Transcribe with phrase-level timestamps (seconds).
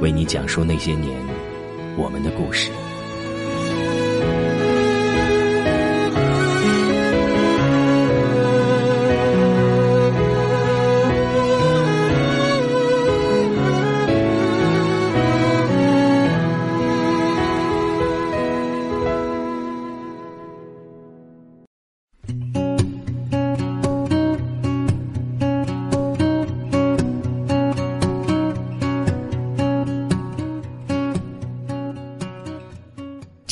[0.00, 1.18] 为你讲述那些年
[1.96, 2.70] 我们的故事。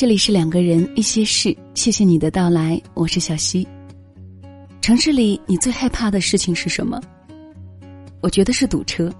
[0.05, 3.67] 这里是两个人一些事，谢谢你的到来，我是小溪。
[4.79, 7.01] 城市里你最害怕的事情是什么？
[8.21, 9.11] 我觉得是堵车。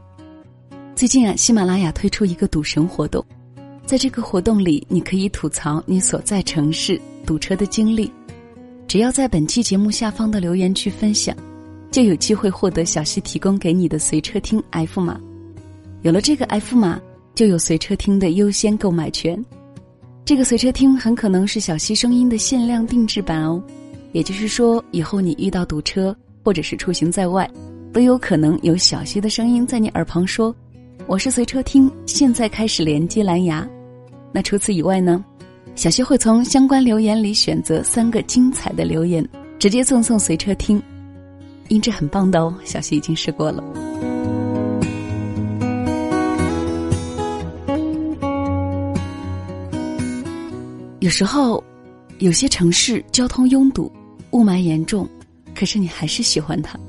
[0.96, 3.26] 最近啊，喜马拉雅推出一个赌神活动，
[3.84, 8.12] 在这个活动里，你可以吐槽你所在城市堵车的经历，
[8.88, 11.36] 只要在本期节目下方的留言区分享，
[11.90, 15.20] 就有机会获得小溪提供给你的随车听 F 码。
[16.04, 17.02] 有了这个 F 码，
[17.34, 19.44] 就有随车听的优先购买权。
[20.26, 23.62] 这个随车听很可能是小溪声音的限量定制版哦，
[24.12, 27.48] 也就是说，以后你遇到堵车或者是出行在外，
[27.94, 30.54] 都有可能有小溪的声音在你耳旁说
[31.06, 33.70] ：“我是随车听，现在开始连接蓝牙。”
[34.34, 35.24] 那除此以外呢，
[35.76, 39.24] 小溪会从相关留言里选择三个精彩的留言，
[39.60, 40.82] 直接赠送随车听，
[41.68, 43.64] 音质很棒的哦，小溪已经试过了。
[51.06, 51.64] 有时候，
[52.18, 53.92] 有些城市交通拥堵、
[54.32, 55.08] 雾霾严重，
[55.54, 56.80] 可是你还是喜欢它，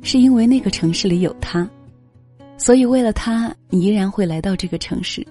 [0.00, 1.68] 是因为那个城市里有它，
[2.56, 5.22] 所以为了它，你依然会来到这个城市。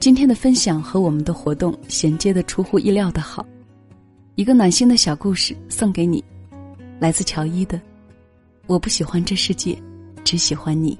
[0.00, 3.46] 今天的分享和我们的活动衔接的出乎意料的好，
[4.34, 6.24] 一个暖心的小故事送给你，
[6.98, 7.80] 来自乔伊的
[8.66, 9.80] ：“我不喜欢这世界，
[10.24, 10.98] 只喜欢你。”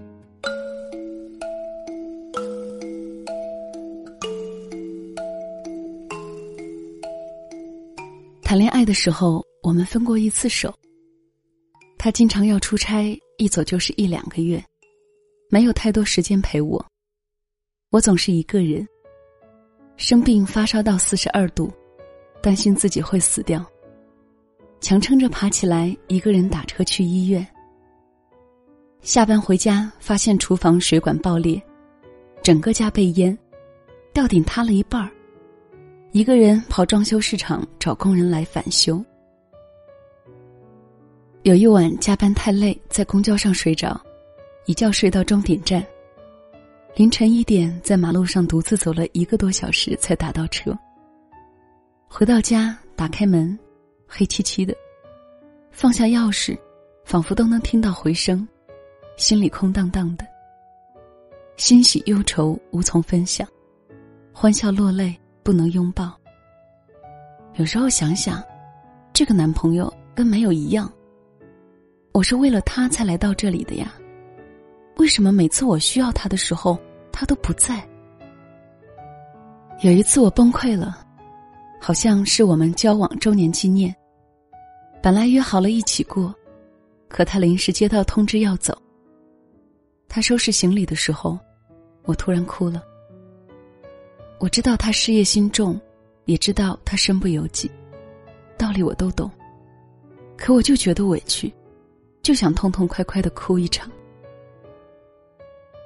[8.52, 10.74] 谈恋爱的时候，我们分过一次手。
[11.96, 14.62] 他经常要出差，一走就是一两个月，
[15.48, 16.84] 没有太多时间陪我。
[17.88, 18.86] 我总是一个人，
[19.96, 21.72] 生病发烧到四十二度，
[22.42, 23.64] 担心自己会死掉，
[24.82, 27.46] 强撑着爬起来，一个人打车去医院。
[29.00, 31.58] 下班回家，发现厨房水管爆裂，
[32.42, 33.34] 整个家被淹，
[34.12, 35.10] 吊顶塌了一半儿。
[36.12, 39.02] 一个人跑装修市场找工人来返修。
[41.42, 43.98] 有一晚加班太累，在公交上睡着，
[44.66, 45.82] 一觉睡到终点站。
[46.96, 50.78] 凌晨一点，在马路上独自走了一个多小时才打到车。
[52.06, 53.58] 回到家，打开门，
[54.06, 54.76] 黑漆漆的，
[55.70, 56.54] 放下钥匙，
[57.06, 58.46] 仿佛都能听到回声，
[59.16, 60.26] 心里空荡荡的。
[61.56, 63.48] 欣喜忧愁无从分享，
[64.30, 65.18] 欢笑落泪。
[65.42, 66.12] 不能拥抱。
[67.54, 68.42] 有时候想想，
[69.12, 70.90] 这个男朋友跟没有一样。
[72.12, 73.92] 我是为了他才来到这里的呀，
[74.96, 76.78] 为什么每次我需要他的时候，
[77.10, 77.86] 他都不在？
[79.80, 81.06] 有一次我崩溃了，
[81.80, 83.94] 好像是我们交往周年纪念，
[85.02, 86.34] 本来约好了一起过，
[87.08, 88.76] 可他临时接到通知要走。
[90.08, 91.38] 他收拾行李的时候，
[92.04, 92.82] 我突然哭了。
[94.42, 95.80] 我知道他事业心重，
[96.24, 97.70] 也知道他身不由己，
[98.58, 99.30] 道理我都懂，
[100.36, 101.54] 可我就觉得委屈，
[102.22, 103.88] 就想痛痛快快的哭一场。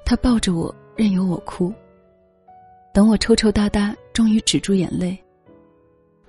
[0.07, 1.71] 他抱着我，任由我哭。
[2.95, 5.23] 等我抽抽搭搭，终于止住眼泪，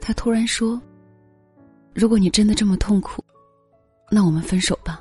[0.02, 0.82] 他突然说
[1.96, 3.24] ：“如果你真的这么痛苦，
[4.12, 5.00] 那我们分手吧。”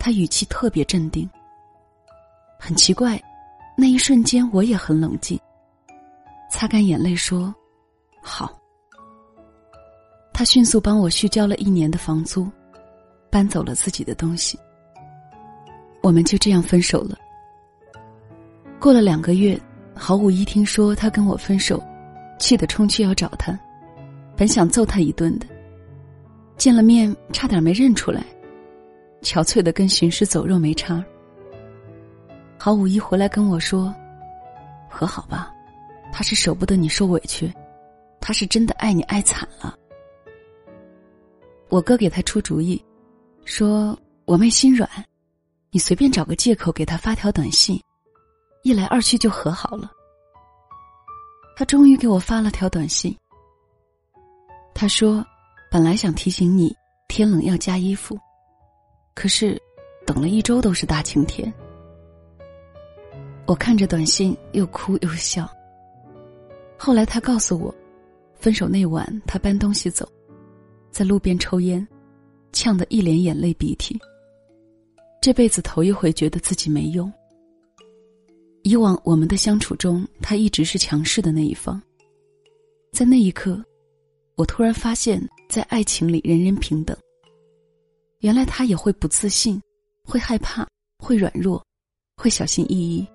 [0.00, 1.28] 他语气特别镇定。
[2.58, 3.22] 很奇怪。
[3.76, 5.38] 那一瞬间，我也很冷静，
[6.56, 7.54] 擦干眼泪说
[8.24, 8.58] ：“好。”
[10.32, 12.48] 他迅速帮我续交了一年的房租，
[13.30, 14.58] 搬走了自己的东西。
[16.02, 17.14] 我们就这样分手了。
[18.80, 19.60] 过了两个月，
[19.94, 21.78] 郝五一听说他跟我分手，
[22.38, 23.52] 气得冲去要找他，
[24.34, 25.44] 本想揍他一顿的。
[26.56, 28.24] 见了面，差点没认出来，
[29.20, 31.04] 憔悴的跟行尸走肉没差。
[32.56, 33.94] 郝五一回来跟我说
[34.88, 35.52] ：“和好吧，
[36.16, 37.52] 他是舍不得你受委屈，
[38.22, 39.76] 他是真的爱你爱惨了。”
[41.68, 42.82] 我哥给他出主意，
[43.44, 44.88] 说：“我妹心软，
[45.70, 47.78] 你随便找个借口给他发条短信，
[48.62, 49.92] 一来二去就和好了。”
[51.54, 53.14] 他终于给我发了条短信，
[54.74, 55.22] 他说。
[55.68, 56.74] 本来想提醒你
[57.08, 58.16] 天冷要加衣服，
[59.14, 59.60] 可是
[60.06, 61.52] 等了一周都是大晴天。
[63.46, 65.46] 我看着短信又哭又笑。
[66.78, 67.74] 后来他告诉我，
[68.34, 70.08] 分手那晚他搬东西走，
[70.90, 71.86] 在路边抽烟，
[72.52, 73.98] 呛得一脸眼泪鼻涕。
[75.20, 77.12] 这辈子头一回觉得自己没用。
[78.62, 81.80] 以往我们的相处中，他一直是强势的那一方，
[82.92, 83.62] 在那一刻。
[84.36, 86.96] 我突然发现，在爱情里人人平等。
[88.20, 89.60] 原来他也会不自信，
[90.04, 90.66] 会害怕，
[90.98, 91.64] 会软弱，
[92.16, 93.06] 会小心翼翼，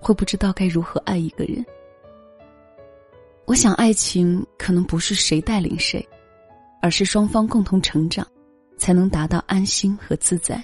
[0.00, 1.64] 会不知道该如何爱一个人。
[3.48, 6.06] 我想，爱情可能不是谁带领谁，
[6.82, 8.26] 而是双方共同成长，
[8.76, 10.62] 才能达到安心和自在。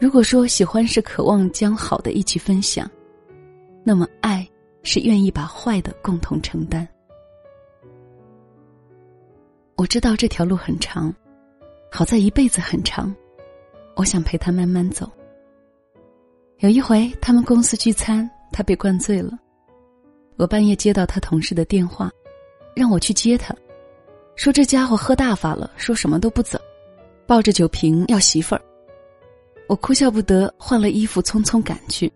[0.00, 2.90] 如果说喜欢是渴望将好的一起分享，
[3.84, 4.48] 那么爱
[4.82, 6.88] 是愿意把坏的共同承担。
[9.76, 11.14] 我知道这条路很长，
[11.90, 13.14] 好在一辈子很长，
[13.94, 15.06] 我想陪他慢慢走。
[16.60, 19.38] 有一回他们公司聚餐，他被灌醉了，
[20.36, 22.10] 我半夜接到他同事的电话，
[22.74, 23.54] 让我去接他，
[24.34, 26.58] 说这家伙喝大发了，说什么都不走，
[27.26, 28.60] 抱着酒瓶要媳妇儿。
[29.66, 32.12] 我哭笑不得，换了衣服匆匆赶去。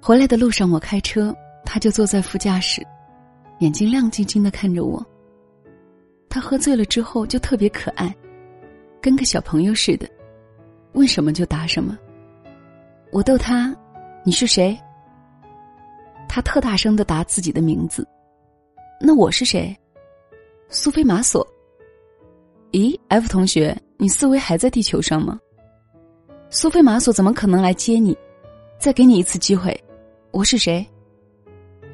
[0.00, 1.34] 回来的路上我开车，
[1.64, 2.82] 他就坐在副驾驶，
[3.60, 5.04] 眼睛亮晶晶的看着我。
[6.28, 8.14] 他喝醉了之后就特别可爱，
[9.00, 10.08] 跟个小朋友似的，
[10.94, 11.96] 问什么就答什么。
[13.12, 13.72] 我逗他
[14.24, 14.76] ：“你是谁？”
[16.28, 18.06] 他特大声的答自己的名字。
[19.00, 19.76] 那我是谁？
[20.68, 21.46] 苏菲玛索。
[22.72, 25.38] 咦，F 同学，你思维还在地球上吗？
[26.50, 28.16] 苏菲玛索怎么可能来接你？
[28.78, 29.78] 再给你一次机会，
[30.32, 30.84] 我是谁？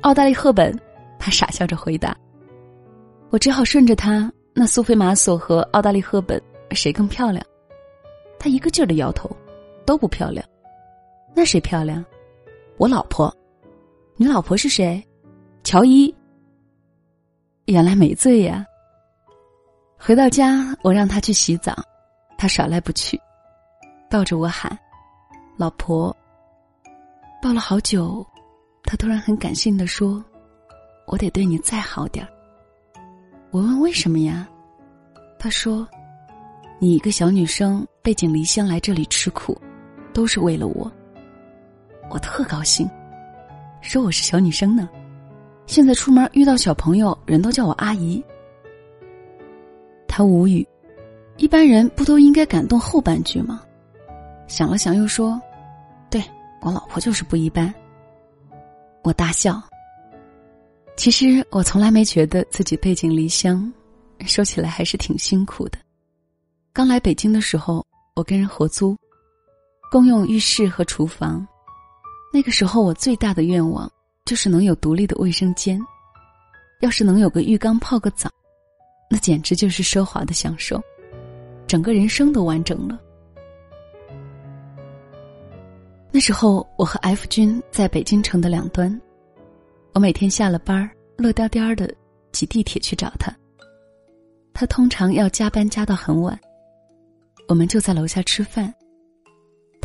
[0.02, 0.78] 奥黛丽·赫本。
[1.18, 2.16] 他傻笑着回答。
[3.28, 4.32] 我只好顺着他。
[4.54, 6.40] 那苏菲玛索和奥黛丽赫本
[6.72, 7.44] 谁更漂亮？
[8.38, 9.30] 他一个劲儿的摇头，
[9.84, 10.44] 都不漂亮。
[11.34, 12.04] 那谁漂亮？
[12.78, 13.34] 我老婆。
[14.20, 15.02] 你老婆是谁？
[15.64, 16.14] 乔伊。
[17.64, 18.62] 原来没醉呀。
[19.98, 21.74] 回到家，我让他去洗澡，
[22.36, 23.18] 他耍赖不去，
[24.10, 24.78] 抱着我喊
[25.56, 26.14] ：“老婆。”
[27.40, 28.22] 抱了好久，
[28.82, 30.22] 他突然很感性的说
[31.08, 32.30] ：“我得对你再好点儿。”
[33.50, 34.46] 我问为什么呀？
[35.38, 35.88] 他说
[36.78, 39.58] ：“你一个小女生背井离乡来这里吃苦，
[40.12, 40.92] 都是为了我。”
[42.12, 42.86] 我特高兴，
[43.80, 44.88] 说我是小女生呢。
[45.66, 48.22] 现在出门遇到小朋友，人都叫我阿姨。
[50.08, 50.66] 他无语，
[51.36, 53.62] 一般人不都应该感动后半句吗？
[54.48, 55.40] 想了想，又说
[56.10, 56.22] ：“对
[56.60, 57.72] 我老婆就是不一般。”
[59.02, 59.62] 我大笑。
[60.96, 63.72] 其实我从来没觉得自己背井离乡，
[64.26, 65.78] 说起来还是挺辛苦的。
[66.72, 68.96] 刚来北京的时候，我跟人合租，
[69.90, 71.46] 共用浴室和厨房。
[72.32, 73.90] 那个时候我最大的愿望
[74.24, 75.80] 就是能有独立的卫生间，
[76.80, 78.30] 要是能有个浴缸泡个澡，
[79.10, 80.80] 那简直就是奢华的享受，
[81.66, 83.00] 整个人生都完整了。
[86.12, 89.00] 那时候我和 F 君在北京城的两端。
[89.92, 91.92] 我每天下了班儿，乐颠颠的
[92.30, 93.36] 挤地铁去找他。
[94.54, 96.38] 他通常要加班加到很晚，
[97.48, 98.72] 我们就在楼下吃饭。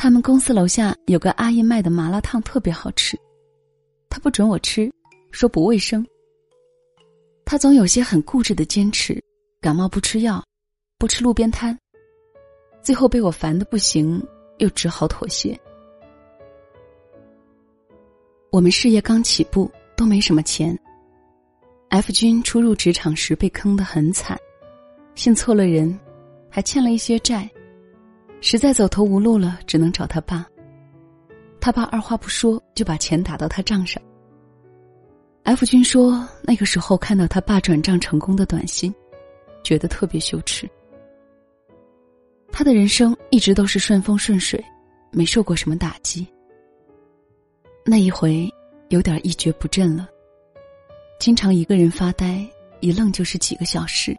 [0.05, 3.17] 他们公司楼下有个阿姨卖的麻辣烫特别好吃，
[4.07, 4.87] 他不准我吃，
[5.31, 6.05] 说不卫生。
[7.43, 9.19] 他总有些很固执的坚持，
[9.59, 10.45] 感冒不吃药，
[10.99, 11.75] 不吃路边摊。
[12.83, 14.23] 最后被我烦的不行，
[14.59, 15.59] 又只好妥协。
[18.51, 19.67] 我们事业刚起步。
[19.97, 20.77] 都没什么钱。
[21.89, 24.37] F 君初入职场时被坑得很惨，
[25.15, 25.99] 信错了人，
[26.47, 27.49] 还欠了一些债，
[28.41, 30.45] 实在走投无路了，只能找他爸。
[31.59, 34.01] 他爸二话不说就把钱打到他账上。
[35.43, 38.93] F 君说，那个时候看到他爸转账成功的短信，
[39.63, 40.69] 觉得特别羞耻。
[42.51, 44.63] 他的人生一直都是顺风顺水，
[45.11, 46.27] 没受过什么打击。
[47.83, 48.49] 那一回，
[48.89, 50.07] 有点一蹶不振了。
[51.19, 52.45] 经常一个人发呆，
[52.79, 54.15] 一愣就是几个小时。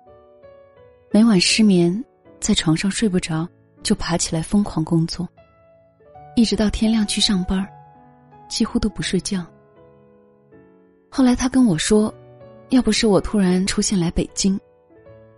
[1.11, 2.04] 每晚失眠，
[2.40, 3.49] 在床上睡不着，
[3.83, 5.28] 就爬起来疯狂工作，
[6.35, 7.66] 一直到天亮去上班，
[8.49, 9.47] 几乎都不睡觉。
[11.09, 12.12] 后来他跟我说，
[12.71, 14.59] 要不是我突然出现来北京，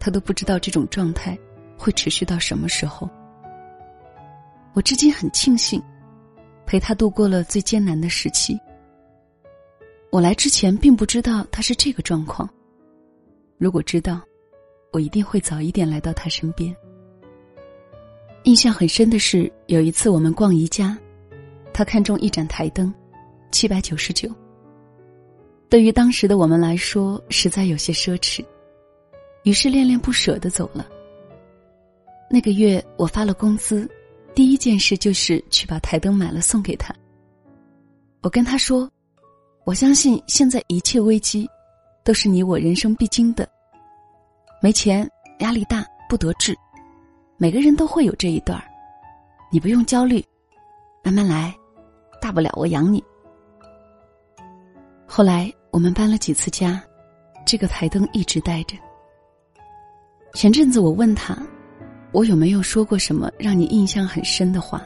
[0.01, 1.39] 他都不知道这种状态
[1.77, 3.09] 会持续到什么时候。
[4.73, 5.83] 我至今很庆幸，
[6.65, 8.59] 陪他度过了最艰难的时期。
[10.11, 12.49] 我来之前并不知道他是这个状况，
[13.59, 14.23] 如果知道，
[14.93, 16.75] 我一定会早一点来到他身边。
[18.49, 20.97] 印象很深的是，有一次我们逛宜家，
[21.71, 22.91] 他看中一盏台灯，
[23.51, 24.27] 七百九十九。
[25.69, 28.43] 对于当时的我们来说，实在有些奢侈，
[29.43, 30.89] 于是恋恋不舍的走了。
[32.31, 33.87] 那个月我发了工资，
[34.35, 36.95] 第一件事就是去把台灯买了送给他。
[38.23, 38.91] 我跟他说。
[39.67, 41.47] 我相信现在一切危机，
[42.03, 43.47] 都是你我人生必经的。
[44.63, 45.07] 没钱，
[45.41, 46.57] 压力大，不得志，
[47.41, 48.65] 每个人都会有这一段儿。
[49.49, 50.23] 你不用焦虑，
[51.05, 51.55] 慢慢来，
[52.21, 53.03] 大不了我养你。
[55.07, 56.83] 后来我们搬了几次家，
[57.47, 58.77] 这个台灯一直带着。
[60.35, 61.39] 前阵子我问他，
[62.11, 64.83] 我有没有说过什么让你印象很深的话？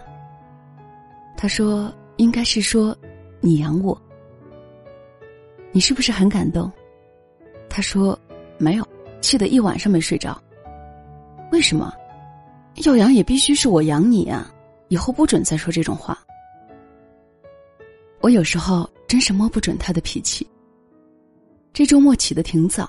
[1.34, 2.94] 他说应该是说，
[3.40, 3.98] 你养我。
[5.72, 6.70] 你是不是很感动？
[7.70, 8.16] 他说
[8.58, 8.86] ：“没有，
[9.22, 10.38] 气得一晚上没睡着。”
[11.50, 11.90] 为什么？
[12.76, 14.52] 要养也必须是我养你啊！
[14.88, 16.18] 以后不准再说这种话。
[18.20, 20.48] 我有时候真是摸不准他的脾气。
[21.72, 22.88] 这周末起得挺早，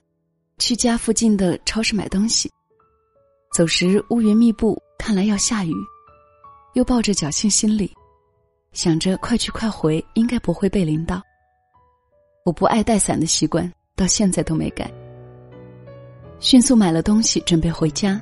[0.57, 2.51] 去家附近的超市买东西。
[3.53, 5.73] 走时乌云密布，看来要下雨，
[6.73, 7.93] 又抱着侥幸心理，
[8.71, 11.21] 想着快去快回，应该不会被淋到。
[12.45, 14.91] 我不爱带伞的习惯到现在都没改。
[16.39, 18.21] 迅速买了东西准备回家，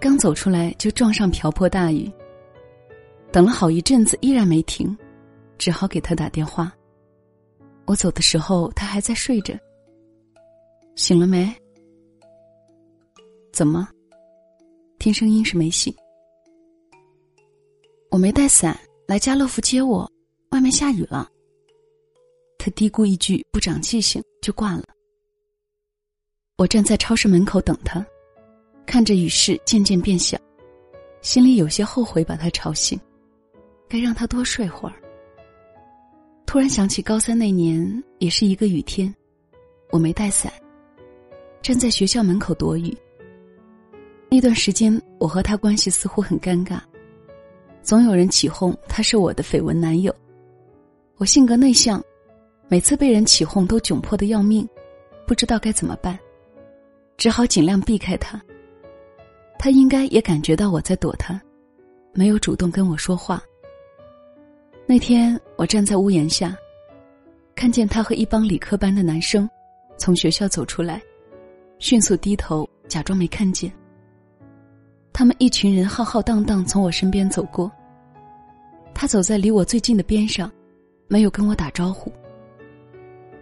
[0.00, 2.10] 刚走出来就撞上瓢泼大雨。
[3.32, 4.96] 等了好一阵子依然没停，
[5.58, 6.72] 只好给他打电话。
[7.84, 9.58] 我走的时候他还在睡着。
[10.94, 11.52] 醒了没？
[13.52, 13.88] 怎么？
[14.98, 15.94] 听声音是没醒。
[18.10, 20.10] 我没带伞，来家乐福接我，
[20.50, 21.28] 外面下雨了。
[22.56, 24.84] 他嘀咕一句，不长记性，就挂了。
[26.56, 28.04] 我站在超市门口等他，
[28.88, 30.38] 看着雨势渐渐变小，
[31.20, 32.98] 心里有些后悔把他吵醒，
[33.86, 34.94] 该让他多睡会儿。
[36.46, 39.14] 突然想起高三那年，也是一个雨天，
[39.90, 40.50] 我没带伞，
[41.60, 42.96] 站在学校门口躲雨。
[44.30, 46.80] 那段时间，我和他关系似乎很尴尬，
[47.82, 50.10] 总有人起哄他是我的绯闻男友。
[51.18, 52.02] 我性格内向。
[52.70, 54.66] 每次被人起哄都窘迫的要命，
[55.26, 56.18] 不知道该怎么办，
[57.18, 58.42] 只好尽量避开他。
[59.58, 61.40] 他应该也感觉到我在躲他，
[62.14, 63.42] 没有主动跟我说话。
[64.86, 66.56] 那天我站在屋檐下，
[67.54, 69.48] 看见他和一帮理科班的男生
[69.98, 71.02] 从学校走出来，
[71.78, 73.70] 迅速低头假装没看见。
[75.12, 77.70] 他们一群人浩浩荡荡从我身边走过，
[78.94, 80.50] 他走在离我最近的边上，
[81.08, 82.12] 没有跟我打招呼。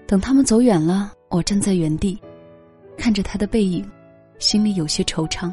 [0.07, 2.19] 等他们走远了，我站在原地，
[2.97, 3.89] 看着他的背影，
[4.39, 5.53] 心里有些惆怅，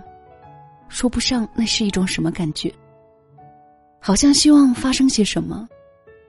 [0.89, 2.73] 说不上那是一种什么感觉。
[3.99, 5.67] 好像希望发生些什么，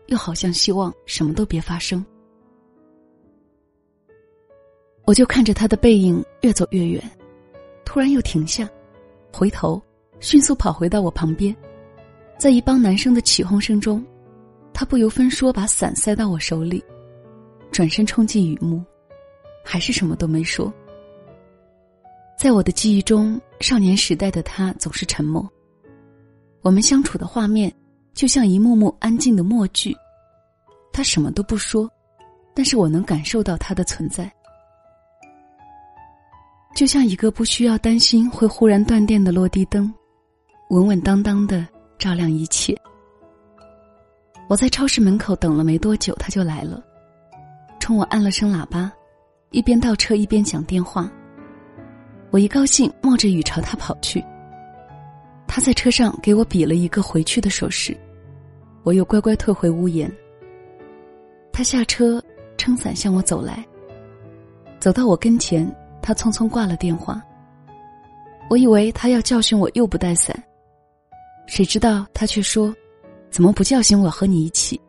[0.07, 2.05] 又好像希望什么都别发生。
[5.05, 7.03] 我就看着他的背影越走越远，
[7.85, 8.69] 突然又停下，
[9.33, 9.83] 回头，
[10.21, 11.55] 迅速跑回到我旁边，
[12.39, 14.03] 在一帮男生的起哄声中，
[14.73, 16.83] 他不由分说把伞塞到我手里。
[17.71, 18.83] 转身冲进雨幕，
[19.65, 20.73] 还是什么都没说。
[22.45, 25.51] 在我的记忆中，少年时代的他总是沉默。
[26.61, 27.75] 我们相处的画面，
[28.13, 29.97] 就像一幕幕安静的默剧。
[30.93, 31.91] 他什么都不说，
[32.53, 34.31] 但是我能感受到他的存在，
[36.77, 39.91] 就像一个不需要担心会忽然断电的落地灯，
[40.69, 42.79] 稳稳当当的照亮一切。
[44.51, 46.85] 我在超市门口等了没多久，他就来了。
[47.81, 48.93] 冲我按了声喇叭，
[49.51, 51.11] 一边倒车一边讲电话。
[52.35, 54.21] 我一高兴，冒着雨朝他跑去。
[55.47, 57.97] 他在车上给我比了一个回去的手势，
[58.83, 60.13] 我又乖乖退回屋檐。
[61.53, 62.21] 他下车，
[62.59, 63.65] 撑伞向我走来。
[64.81, 65.65] 走到我跟前，
[66.03, 67.23] 他匆匆挂了电话。
[68.51, 70.37] 我以为他要教训我又不带伞，
[71.47, 72.75] 谁知道他却说
[73.31, 74.81] ：“怎么不叫醒我和你一起？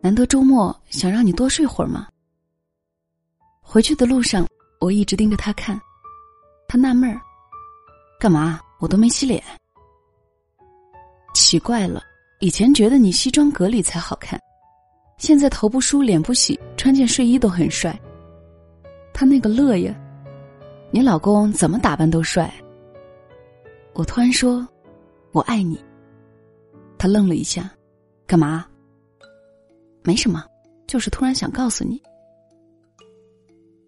[0.00, 2.08] 难得周末，想让你多睡会儿吗？”
[3.62, 4.44] 回去的路上，
[4.80, 5.80] 我一直盯着他看，
[6.72, 7.20] 他纳闷儿
[8.18, 8.58] ：“干嘛？
[8.78, 9.44] 我都没洗脸。”
[11.34, 12.02] 奇怪了，
[12.40, 14.40] 以前觉得你西装革履才好看。
[15.18, 17.94] 现在头不梳脸不洗，穿件睡衣都很帅。
[19.12, 19.94] 他那个乐呀，
[20.90, 22.50] 你老公怎么打扮都帅。
[23.92, 24.66] 我突然说
[25.32, 25.78] ：“我爱你。”
[26.96, 27.70] 他愣了一下，
[28.26, 28.66] 干嘛？
[30.02, 30.42] 没什么，
[30.86, 32.00] 就是突然想告诉你。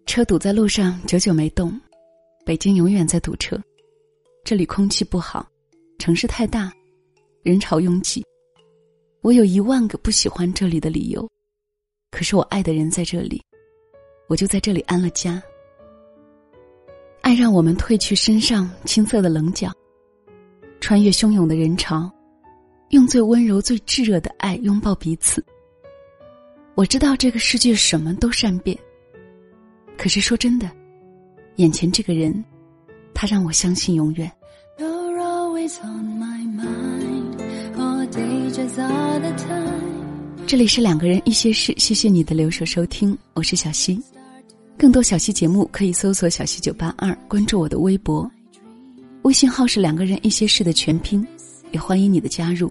[0.04, 1.80] 车堵在路上，久久没动。
[2.44, 3.58] 北京永远在堵车，
[4.44, 5.48] 这里空气不好，
[5.98, 6.70] 城市太大，
[7.42, 8.22] 人潮拥挤。
[9.22, 11.26] 我有一万个不喜欢这里的理由，
[12.10, 13.42] 可是我爱的人在这里，
[14.28, 15.42] 我就在这里安了家。
[17.22, 19.72] 爱让我们褪去身上青涩的棱角，
[20.80, 22.12] 穿越汹涌的人潮，
[22.90, 25.42] 用最温柔、最炙热的爱拥抱彼此。
[26.74, 28.78] 我知道这个世界什么都善变，
[29.96, 30.70] 可是说真的，
[31.56, 32.44] 眼前这个人，
[33.14, 34.30] 他让我相信永远。
[40.46, 44.00] 这里是两个人一些事，谢谢你的留守收听，我是小溪。
[44.76, 48.28] 更多小溪节目可以搜索“小溪九八二”，关注我的微博，
[49.22, 51.24] 微信号是“两个人一些事”的全拼，
[51.70, 52.70] 也欢迎你的加入。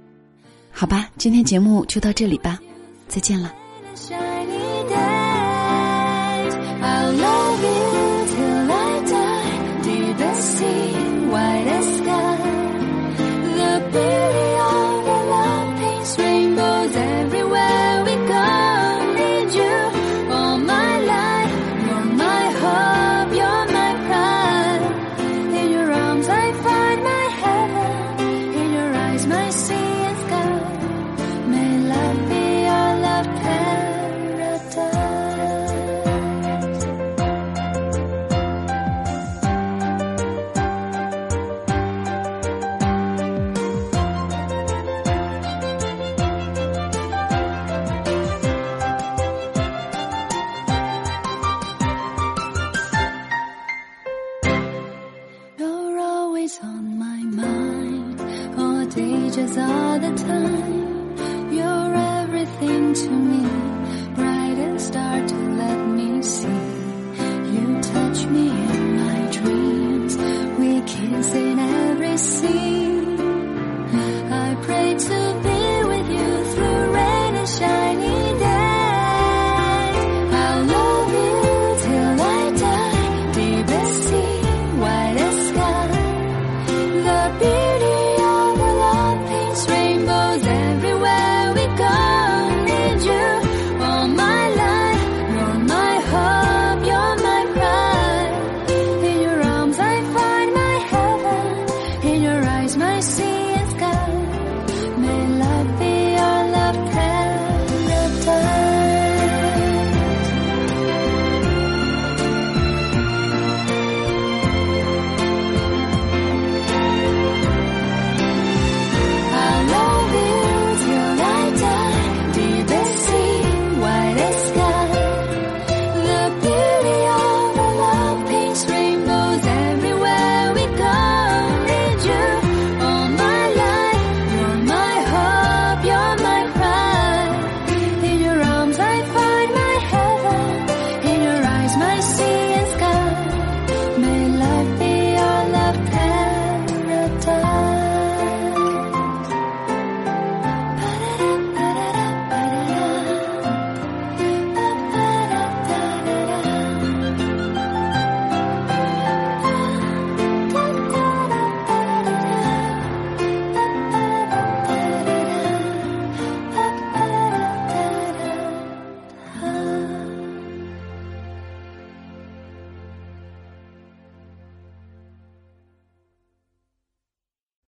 [0.70, 2.60] 好吧，今天节目就到这里吧，
[3.08, 3.54] 再见了。